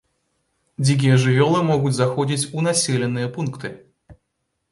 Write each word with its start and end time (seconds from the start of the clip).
Дзікія 0.85 1.17
жывёлы 1.23 1.59
могуць 1.71 1.93
заходзіць 1.99 2.49
у 2.59 2.65
населеныя 2.69 3.27
пункты. 3.35 3.71